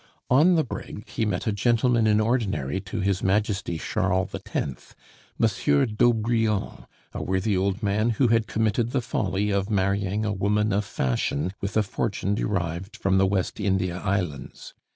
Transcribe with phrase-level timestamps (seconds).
[0.31, 4.95] On the brig he met a gentleman in ordinary to His Majesty Charles X.,
[5.37, 10.73] Monsieur d'Aubrion, a worthy old man who had committed the folly of marrying a woman
[10.73, 14.73] of fashion with a fortune derived from the West India Islands.